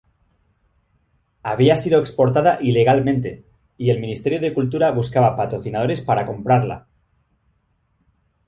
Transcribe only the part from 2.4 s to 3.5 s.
ilegalmente,